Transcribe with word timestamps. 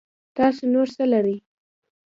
تاسو 0.35 0.63
نور 0.73 0.87
څه 0.95 1.03
لرئ 1.13 1.37